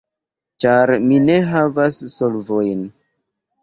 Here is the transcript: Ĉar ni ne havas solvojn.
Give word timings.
Ĉar 0.65 0.93
ni 1.05 1.21
ne 1.27 1.37
havas 1.53 2.03
solvojn. 2.17 2.87